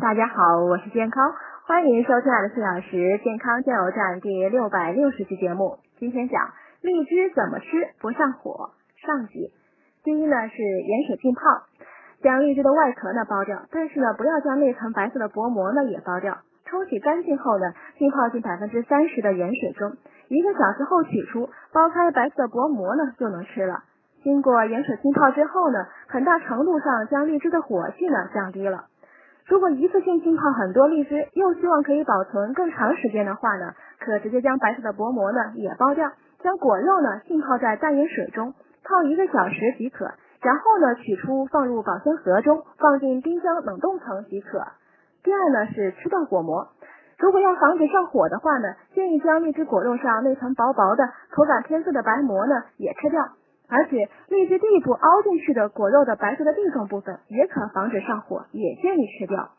[0.00, 1.34] 大家好，我是健康，
[1.66, 5.76] 欢迎收听二十四小时健康加油站第六百六十期节目。
[5.98, 6.40] 今天讲
[6.80, 7.66] 荔枝怎么吃
[8.00, 9.52] 不上火上集。
[10.02, 11.42] 第一呢是盐水浸泡，
[12.22, 16.38] 将荔枝的外壳呢剥掉，但是呢不要将那层白色的薄膜呢也剥掉。
[16.64, 17.66] 冲洗干净后呢，
[17.98, 19.92] 浸泡进百分之三十的盐水中，
[20.28, 23.84] 一个小时后取出，剥开白色薄膜呢就能吃了。
[24.22, 28.86] 经过盐水浸泡之后呢，很大程度上将荔枝的火气呢降低了。
[29.50, 40.08] 如果一次性浸泡很多荔枝，又希望可以保存更长时间的话呢，可直接将白色的薄膜呢也剥掉，将果肉呢浸泡在淡盐水中泡一个小时即可。
[40.40, 44.64] 然后呢取出放入保鲜盒中，放进冰箱冷冻层即可。
[45.24, 46.68] 第二呢是吃掉果膜，
[47.18, 51.02] 如果要防止上火的话呢，建议将荔枝果肉上那层薄薄的、
[51.34, 53.26] 口感偏涩的白膜呢也吃掉。
[53.70, 59.50] 而且那些地部凹进去的果肉的白色的蒂状部分也可防止上火，也建议吃掉。